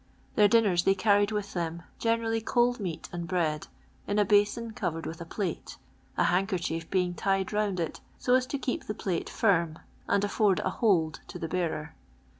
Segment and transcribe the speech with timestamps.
[0.33, 3.67] Their dinners they carried with them, generally cold meat and bread,
[4.07, 5.77] in a basin covered with a plate,
[6.17, 9.77] a handkerchief being tied round it so as to keep the plate iirin
[10.07, 11.93] and afford a hold to the bearer.